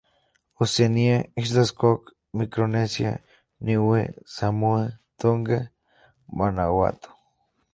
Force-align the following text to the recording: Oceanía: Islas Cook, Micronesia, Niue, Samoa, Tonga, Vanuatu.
Oceanía: 0.57 1.29
Islas 1.35 1.73
Cook, 1.73 2.13
Micronesia, 2.31 3.23
Niue, 3.59 4.15
Samoa, 4.25 4.99
Tonga, 5.15 5.73
Vanuatu. 6.25 7.09